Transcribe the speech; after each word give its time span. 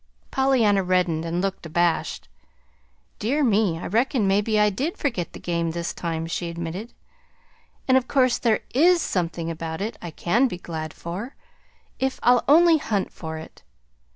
Pollyanna 0.31 0.81
reddened 0.81 1.25
and 1.25 1.41
looked 1.43 1.63
abashed. 1.67 2.27
"Dear 3.19 3.43
me, 3.43 3.77
I 3.77 3.85
reckon 3.85 4.25
maybe 4.27 4.59
I 4.59 4.71
did 4.71 4.97
forget 4.97 5.33
the 5.33 5.39
game 5.39 5.69
this 5.69 5.93
time," 5.93 6.25
she 6.25 6.49
admitted. 6.49 6.93
"And 7.87 7.95
of 7.97 8.07
course 8.07 8.39
there 8.39 8.61
IS 8.73 8.99
something 8.99 9.51
about 9.51 9.79
it 9.79 9.99
I 10.01 10.09
can 10.09 10.47
be 10.47 10.57
glad 10.57 10.91
for, 10.91 11.35
if 11.99 12.19
I'll 12.23 12.43
only 12.47 12.77
hunt 12.77 13.13
for 13.13 13.37
it. 13.37 13.61